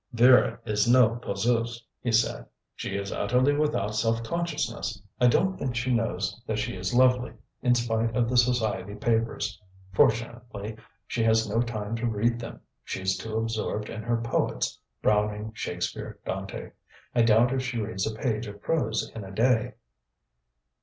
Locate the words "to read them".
11.97-12.61